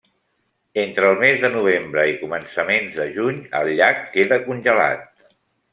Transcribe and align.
Entre 0.83 1.07
el 1.09 1.19
mes 1.23 1.43
de 1.43 1.51
novembre 1.57 2.07
i 2.13 2.17
començaments 2.23 2.97
de 3.01 3.07
juny 3.19 3.41
el 3.61 3.73
llac 3.81 4.05
queda 4.17 4.45
congelat. 4.49 5.29